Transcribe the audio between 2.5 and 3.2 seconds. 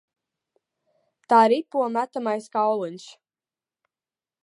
kauliņš.